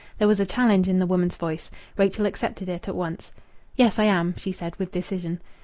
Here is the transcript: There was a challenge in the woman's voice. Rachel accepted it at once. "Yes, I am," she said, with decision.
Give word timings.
There 0.17 0.27
was 0.27 0.39
a 0.39 0.47
challenge 0.47 0.89
in 0.89 0.97
the 0.97 1.05
woman's 1.05 1.37
voice. 1.37 1.69
Rachel 1.95 2.25
accepted 2.25 2.67
it 2.67 2.87
at 2.87 2.95
once. 2.95 3.31
"Yes, 3.75 3.99
I 3.99 4.05
am," 4.05 4.33
she 4.35 4.51
said, 4.51 4.75
with 4.77 4.91
decision. 4.91 5.39